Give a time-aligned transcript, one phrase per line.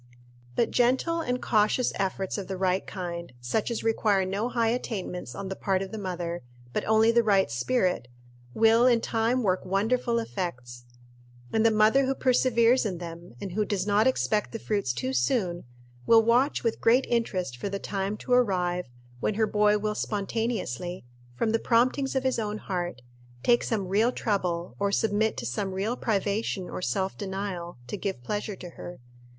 [0.55, 5.35] But gentle and cautious efforts of the right kind such as require no high attainments
[5.35, 6.41] on the part of the mother,
[6.73, 8.07] but only the right spirit
[8.55, 10.85] will in time work wonderful effects;
[11.53, 15.13] and the mother who perseveres in them, and who does not expect the fruits too
[15.13, 15.65] soon,
[16.07, 18.87] will watch with great interest for the time to arrive
[19.19, 21.05] when her boy will spontaneously,
[21.35, 23.03] from the promptings of his own heart,
[23.43, 28.23] take some real trouble, or submit to some real privation or self denial, to give
[28.23, 28.97] pleasure to her.